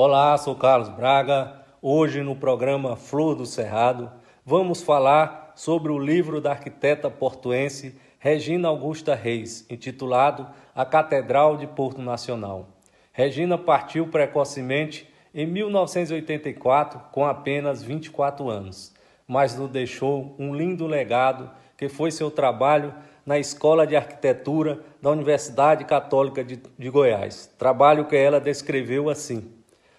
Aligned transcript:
Olá, 0.00 0.38
sou 0.38 0.54
Carlos 0.54 0.88
Braga. 0.90 1.54
Hoje 1.82 2.22
no 2.22 2.36
programa 2.36 2.94
Flor 2.94 3.34
do 3.34 3.44
Cerrado 3.44 4.08
vamos 4.46 4.80
falar 4.80 5.52
sobre 5.56 5.90
o 5.90 5.98
livro 5.98 6.40
da 6.40 6.52
arquiteta 6.52 7.10
portuense 7.10 7.98
Regina 8.20 8.68
Augusta 8.68 9.16
Reis, 9.16 9.66
intitulado 9.68 10.46
A 10.72 10.84
Catedral 10.84 11.56
de 11.56 11.66
Porto 11.66 12.00
Nacional. 12.00 12.68
Regina 13.12 13.58
partiu 13.58 14.06
precocemente 14.06 15.12
em 15.34 15.44
1984 15.48 17.00
com 17.10 17.26
apenas 17.26 17.82
24 17.82 18.48
anos, 18.48 18.94
mas 19.26 19.58
nos 19.58 19.68
deixou 19.68 20.36
um 20.38 20.54
lindo 20.54 20.86
legado 20.86 21.50
que 21.76 21.88
foi 21.88 22.12
seu 22.12 22.30
trabalho 22.30 22.94
na 23.26 23.36
Escola 23.36 23.84
de 23.84 23.96
Arquitetura 23.96 24.78
da 25.02 25.10
Universidade 25.10 25.84
Católica 25.84 26.44
de, 26.44 26.62
de 26.78 26.88
Goiás. 26.88 27.52
Trabalho 27.58 28.04
que 28.04 28.14
ela 28.14 28.40
descreveu 28.40 29.10
assim: 29.10 29.57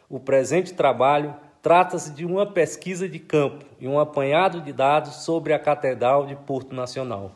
o 0.09 0.19
presente 0.19 0.73
trabalho 0.73 1.35
trata-se 1.61 2.11
de 2.11 2.25
uma 2.25 2.45
pesquisa 2.45 3.07
de 3.07 3.19
campo 3.19 3.63
e 3.79 3.87
um 3.87 3.99
apanhado 3.99 4.61
de 4.61 4.73
dados 4.73 5.17
sobre 5.17 5.53
a 5.53 5.59
Catedral 5.59 6.25
de 6.25 6.35
Porto 6.35 6.73
Nacional. 6.73 7.31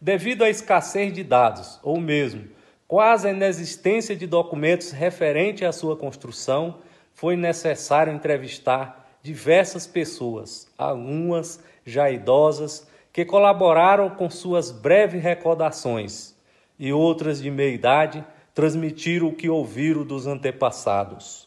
Devido 0.00 0.44
à 0.44 0.50
escassez 0.50 1.12
de 1.12 1.24
dados, 1.24 1.80
ou 1.82 1.98
mesmo 2.00 2.44
quase 2.86 3.26
a 3.26 3.32
inexistência 3.32 4.14
de 4.14 4.26
documentos 4.26 4.92
referentes 4.92 5.66
à 5.66 5.72
sua 5.72 5.96
construção, 5.96 6.76
foi 7.12 7.36
necessário 7.36 8.12
entrevistar 8.12 9.16
diversas 9.22 9.86
pessoas, 9.86 10.68
algumas 10.76 11.58
já 11.84 12.10
idosas, 12.10 12.86
que 13.12 13.24
colaboraram 13.24 14.10
com 14.10 14.28
suas 14.28 14.70
breves 14.70 15.22
recordações, 15.22 16.34
e 16.78 16.92
outras 16.92 17.40
de 17.40 17.50
meia 17.50 17.74
idade 17.74 18.24
transmitiram 18.52 19.28
o 19.28 19.34
que 19.34 19.48
ouviram 19.48 20.04
dos 20.04 20.26
antepassados. 20.26 21.43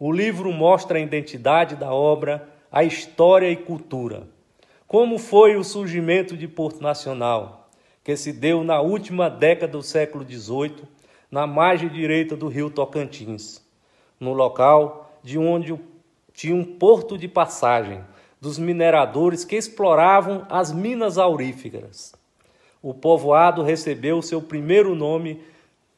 O 0.00 0.12
livro 0.12 0.52
mostra 0.52 0.98
a 0.98 1.00
identidade 1.00 1.74
da 1.74 1.92
obra, 1.92 2.48
a 2.70 2.84
história 2.84 3.50
e 3.50 3.56
cultura. 3.56 4.28
Como 4.86 5.18
foi 5.18 5.56
o 5.56 5.64
surgimento 5.64 6.36
de 6.36 6.46
Porto 6.46 6.80
Nacional, 6.80 7.68
que 8.04 8.16
se 8.16 8.32
deu 8.32 8.62
na 8.62 8.80
última 8.80 9.28
década 9.28 9.72
do 9.72 9.82
século 9.82 10.24
XVIII, 10.24 10.84
na 11.28 11.46
margem 11.48 11.88
direita 11.88 12.36
do 12.36 12.46
rio 12.46 12.70
Tocantins, 12.70 13.60
no 14.20 14.32
local 14.32 15.12
de 15.22 15.36
onde 15.36 15.78
tinha 16.32 16.54
um 16.54 16.64
porto 16.64 17.18
de 17.18 17.26
passagem 17.26 18.00
dos 18.40 18.56
mineradores 18.56 19.44
que 19.44 19.56
exploravam 19.56 20.46
as 20.48 20.72
minas 20.72 21.18
auríferas. 21.18 22.14
O 22.80 22.94
povoado 22.94 23.64
recebeu 23.64 24.22
seu 24.22 24.40
primeiro 24.40 24.94
nome 24.94 25.42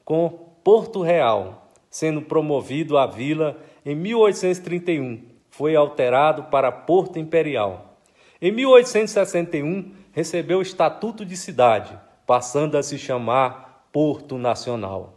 com 0.06 0.31
Porto 0.65 1.03
Real, 1.03 1.71
sendo 1.91 2.23
promovido 2.23 2.97
à 2.97 3.06
vila 3.06 3.61
em 3.84 3.95
1831, 3.95 5.23
foi 5.50 5.75
alterado 5.75 6.45
para 6.45 6.70
Porto 6.70 7.19
Imperial. 7.19 7.98
Em 8.41 8.53
1861, 8.53 9.92
recebeu 10.12 10.59
o 10.59 10.62
Estatuto 10.62 11.25
de 11.25 11.37
Cidade, 11.37 11.98
passando 12.27 12.77
a 12.77 12.83
se 12.83 12.98
chamar 12.98 13.87
Porto 13.92 14.39
Nacional. 14.39 15.14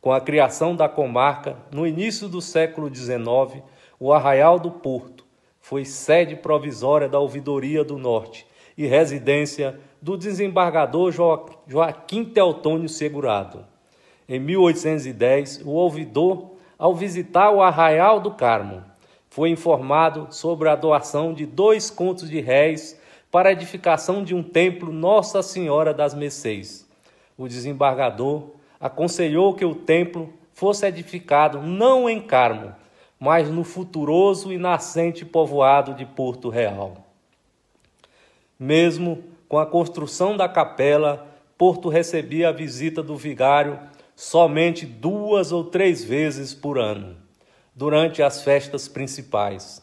Com 0.00 0.12
a 0.12 0.20
criação 0.20 0.74
da 0.74 0.88
comarca, 0.88 1.56
no 1.70 1.86
início 1.86 2.28
do 2.28 2.40
século 2.40 2.92
XIX, 2.92 3.62
o 4.00 4.12
Arraial 4.12 4.58
do 4.58 4.70
Porto 4.70 5.24
foi 5.60 5.84
sede 5.84 6.34
provisória 6.34 7.08
da 7.08 7.20
Ouvidoria 7.20 7.84
do 7.84 7.96
Norte 7.96 8.46
e 8.76 8.86
residência 8.86 9.78
do 10.00 10.16
desembargador 10.16 11.12
Joaquim 11.68 12.24
Teotônio 12.24 12.88
Segurado. 12.88 13.64
Em 14.28 14.40
1810, 14.40 15.62
o 15.64 15.70
ouvidor 15.70 16.56
ao 16.82 16.92
visitar 16.92 17.52
o 17.52 17.62
Arraial 17.62 18.18
do 18.18 18.32
Carmo, 18.32 18.82
foi 19.30 19.50
informado 19.50 20.26
sobre 20.30 20.68
a 20.68 20.74
doação 20.74 21.32
de 21.32 21.46
dois 21.46 21.90
contos 21.90 22.28
de 22.28 22.40
réis 22.40 23.00
para 23.30 23.50
a 23.50 23.52
edificação 23.52 24.24
de 24.24 24.34
um 24.34 24.42
templo 24.42 24.92
Nossa 24.92 25.44
Senhora 25.44 25.94
das 25.94 26.12
Mercês. 26.12 26.84
O 27.38 27.46
desembargador 27.46 28.48
aconselhou 28.80 29.54
que 29.54 29.64
o 29.64 29.76
templo 29.76 30.32
fosse 30.52 30.84
edificado 30.84 31.62
não 31.62 32.10
em 32.10 32.20
Carmo, 32.20 32.74
mas 33.16 33.48
no 33.48 33.62
futuroso 33.62 34.52
e 34.52 34.58
nascente 34.58 35.24
povoado 35.24 35.94
de 35.94 36.04
Porto 36.04 36.48
Real. 36.48 36.96
Mesmo 38.58 39.22
com 39.48 39.56
a 39.56 39.66
construção 39.66 40.36
da 40.36 40.48
capela, 40.48 41.28
Porto 41.56 41.88
recebia 41.88 42.48
a 42.48 42.52
visita 42.52 43.04
do 43.04 43.16
vigário 43.16 43.78
somente 44.16 44.84
duas 44.84 45.21
ou 45.32 45.64
três 45.64 46.04
vezes 46.04 46.52
por 46.52 46.78
ano, 46.78 47.16
durante 47.74 48.22
as 48.22 48.42
festas 48.42 48.86
principais. 48.86 49.82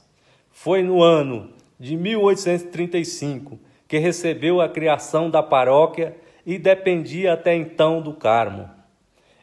Foi 0.52 0.84
no 0.84 1.02
ano 1.02 1.50
de 1.80 1.98
1835 1.98 3.60
que 3.88 3.98
recebeu 3.98 4.62
a 4.62 4.70
criação 4.70 5.30
da 5.30 5.42
paróquia 5.42 6.16
e 6.46 6.60
dependia 6.60 7.34
até 7.34 7.56
então 7.56 8.02
do 8.02 8.14
Carmo. 8.14 8.70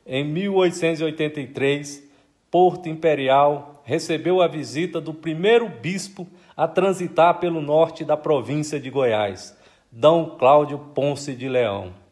Em 0.07 0.25
1883, 0.25 2.05
Porto 2.51 2.89
Imperial 2.89 3.83
recebeu 3.85 4.41
a 4.41 4.47
visita 4.47 5.01
do 5.01 5.13
primeiro 5.13 5.69
bispo 5.69 6.27
a 6.57 6.69
transitar 6.69 7.41
pelo 7.41 7.61
norte 7.61 8.05
da 8.05 8.17
província 8.17 8.79
de 8.79 8.89
Goiás, 8.89 9.57
D. 9.91 10.09
Cláudio 10.39 10.79
Ponce 10.95 11.35
de 11.35 11.49
Leão. 11.49 12.06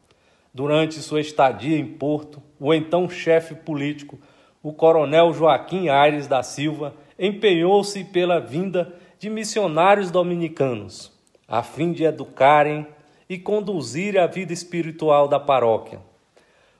Durante 0.54 1.00
sua 1.00 1.20
estadia 1.20 1.76
em 1.76 1.84
Porto, 1.84 2.41
o 2.60 2.72
então 2.72 3.10
chefe 3.10 3.56
político, 3.56 4.20
o 4.62 4.72
coronel 4.72 5.32
Joaquim 5.34 5.88
Aires 5.88 6.28
da 6.28 6.44
Silva, 6.44 6.94
empenhou-se 7.19 8.04
pela 8.04 8.38
vinda 8.38 8.94
de 9.19 9.28
missionários 9.28 10.12
dominicanos, 10.12 11.12
a 11.48 11.60
fim 11.64 11.93
de 11.93 12.04
educarem 12.04 12.87
e 13.28 13.37
conduzir 13.37 14.16
a 14.16 14.28
vida 14.28 14.53
espiritual 14.53 15.26
da 15.26 15.41
paróquia. 15.41 16.00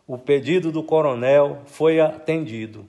O 0.07 0.17
pedido 0.17 0.71
do 0.71 0.85
coronel 0.85 1.63
foi 1.67 1.99
atendido, 1.99 2.87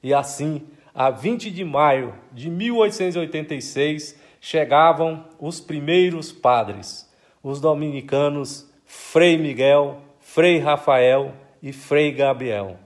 e 0.00 0.14
assim, 0.14 0.62
a 0.94 1.10
20 1.10 1.50
de 1.50 1.64
maio 1.64 2.14
de 2.32 2.48
1886, 2.48 4.16
chegavam 4.40 5.24
os 5.40 5.60
primeiros 5.60 6.30
padres, 6.30 7.10
os 7.42 7.60
dominicanos 7.60 8.70
Frei 8.84 9.36
Miguel, 9.36 9.98
Frei 10.32 10.60
Rafael 10.60 11.32
e 11.60 11.72
Frei 11.72 12.12
Gabriel. 12.12 12.76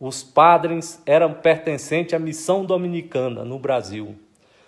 Os 0.00 0.24
padres 0.24 1.00
eram 1.06 1.32
pertencentes 1.32 2.12
à 2.12 2.18
missão 2.18 2.64
dominicana 2.64 3.44
no 3.44 3.56
Brasil. 3.56 4.16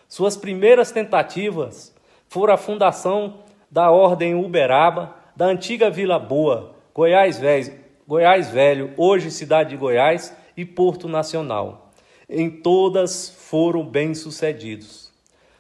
Suas 0.07 0.37
primeiras 0.37 0.93
tentativas 0.93 1.93
foram 2.29 2.55
a 2.55 2.57
fundação 2.57 3.39
da 3.69 3.91
Ordem 3.91 4.33
Uberaba, 4.33 5.13
da 5.35 5.47
antiga 5.47 5.91
Vila 5.91 6.21
Boa, 6.21 6.73
Goiás 6.95 7.41
Velho, 7.41 7.75
Goiás 8.07 8.49
Velho, 8.49 8.93
hoje 8.97 9.29
cidade 9.33 9.71
de 9.71 9.77
Goiás, 9.77 10.33
e 10.57 10.65
Porto 10.65 11.09
Nacional. 11.09 11.91
Em 12.29 12.49
todas 12.49 13.29
foram 13.29 13.85
bem-sucedidos. 13.85 15.11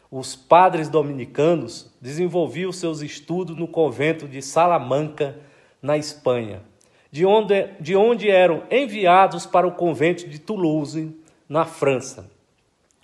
Os 0.09 0.37
padres 0.37 0.89
dominicanos 0.89 1.93
desenvolviam 2.01 2.71
seus 2.71 3.03
estudos 3.03 3.57
no 3.57 3.67
convento 3.67 4.29
de 4.29 4.41
Salamanca, 4.41 5.51
na 5.83 5.99
Espanha, 5.99 6.63
de 7.11 7.27
onde, 7.27 7.69
de 7.81 7.97
onde 7.97 8.31
eram 8.31 8.63
enviados 8.71 9.45
para 9.45 9.67
o 9.67 9.73
convento 9.73 10.29
de 10.29 10.39
Toulouse, 10.39 11.15
na 11.49 11.67
França, 11.67 12.31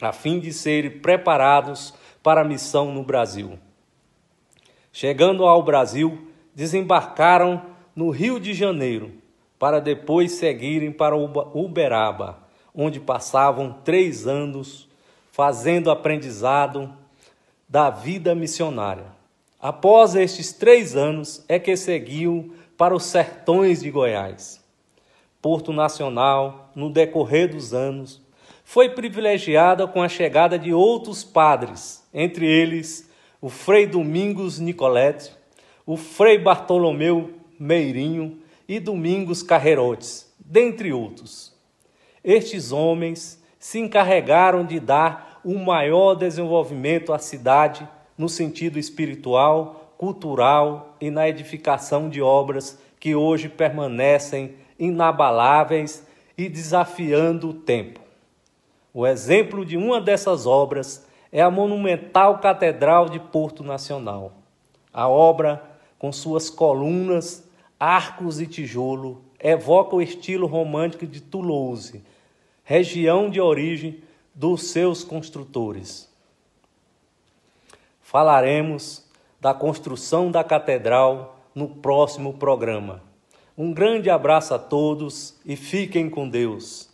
a 0.01 0.13
fim 0.13 0.39
de 0.39 0.53
serem 0.53 0.91
preparados 1.01 1.93
para 2.23 2.41
a 2.41 2.45
missão 2.45 2.95
no 2.95 3.03
Brasil. 3.03 3.59
Chegando 4.93 5.45
ao 5.45 5.63
Brasil, 5.63 6.29
desembarcaram 6.55 7.63
no 7.95 8.11
Rio 8.11 8.41
de 8.41 8.55
Janeiro, 8.55 9.13
para 9.59 9.81
depois 9.81 10.33
seguirem 10.33 10.93
para 10.93 11.17
Uberaba, 11.17 12.39
onde 12.75 13.01
passavam 13.01 13.73
três 13.85 14.27
anos 14.27 14.89
fazendo 15.33 15.91
aprendizado 15.91 16.93
da 17.69 17.91
vida 17.91 18.35
missionária. 18.35 19.07
Após 19.61 20.15
estes 20.15 20.53
três 20.53 20.97
anos 20.97 21.45
é 21.49 21.59
que 21.59 21.77
seguiu 21.77 22.55
para 22.79 22.95
os 22.95 23.03
sertões 23.03 23.81
de 23.81 23.91
Goiás. 23.91 24.65
Porto 25.43 25.73
Nacional, 25.73 26.71
no 26.77 26.89
decorrer 26.89 27.51
dos 27.51 27.75
anos, 27.75 28.23
foi 28.65 28.91
privilegiada 28.91 29.87
com 29.89 30.01
a 30.01 30.09
chegada 30.09 30.57
de 30.57 30.73
outros 30.73 31.25
padres, 31.25 32.07
entre 32.15 32.47
eles 32.47 33.11
o 33.41 33.49
Frei 33.49 33.87
Domingos 33.87 34.61
Nicolete, 34.61 35.33
o 35.85 35.97
Frei 35.97 36.39
Bartolomeu 36.39 37.35
Meirinho 37.59 38.41
e 38.69 38.79
Domingos 38.79 39.43
Carreirotes, 39.43 40.33
dentre 40.39 40.93
outros. 40.93 41.53
Estes 42.23 42.71
homens 42.71 43.43
se 43.59 43.81
encarregaram 43.81 44.65
de 44.65 44.79
dar 44.79 45.41
um 45.45 45.65
maior 45.65 46.15
desenvolvimento 46.15 47.13
à 47.13 47.19
cidade 47.19 47.89
no 48.17 48.29
sentido 48.29 48.79
espiritual, 48.79 49.88
cultural 49.99 50.97
e 51.01 51.11
na 51.11 51.29
edificação 51.29 52.09
de 52.09 52.23
obras 52.23 52.79
que 53.01 53.17
hoje 53.17 53.49
permanecem 53.49 54.55
inabaláveis 54.79 56.07
e 56.37 56.49
desafiando 56.49 57.51
o 57.51 57.55
tempo. 57.55 58.01
O 58.95 59.05
exemplo 59.05 59.67
de 59.67 59.77
uma 59.77 60.01
dessas 60.01 60.47
obras 60.47 61.05
é 61.33 61.43
a 61.43 61.51
monumental 61.51 62.39
Catedral 62.39 63.09
de 63.09 63.19
Porto 63.19 63.65
Nacional. 63.65 64.33
A 64.93 65.09
obra, 65.09 65.63
com 65.99 66.13
suas 66.13 66.49
colunas, 66.49 67.47
arcos 67.79 68.41
e 68.41 68.47
tijolo, 68.47 69.21
evoca 69.39 69.97
o 69.97 70.03
estilo 70.03 70.47
romântico 70.47 71.07
de 71.07 71.21
Toulouse, 71.21 72.03
região 72.65 73.29
de 73.29 73.41
origem 73.41 74.01
dos 74.33 74.71
seus 74.71 75.03
construtores. 75.03 76.09
Falaremos 78.01 79.08
da 79.41 79.55
construção 79.55 80.31
da 80.31 80.43
catedral 80.43 81.39
no 81.55 81.69
próximo 81.69 82.35
programa. 82.35 83.03
Um 83.57 83.73
grande 83.73 84.09
abraço 84.09 84.55
a 84.55 84.59
todos 84.59 85.39
e 85.45 85.57
fiquem 85.57 86.09
com 86.09 86.29
Deus. 86.29 86.89